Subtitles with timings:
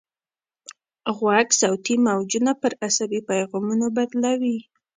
[1.17, 4.57] غوږ صوتي موجونه پر عصبي پیغامونو بدلوي.